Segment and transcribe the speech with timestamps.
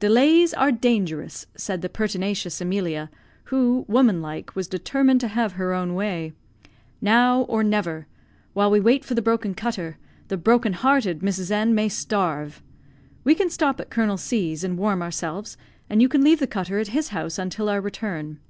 [0.00, 3.08] "Delays are dangerous," said the pertinacious Emilia,
[3.44, 6.34] who, woman like, was determined to have her own way.
[7.00, 8.06] "Now, or never.
[8.52, 9.96] While we wait for the broken cutter,
[10.28, 11.50] the broken hearted Mrs.
[11.50, 12.62] N may starve.
[13.24, 15.56] We can stop at Colonel C 's and warm ourselves,
[15.88, 18.40] and you can leave the cutter at his house until our return."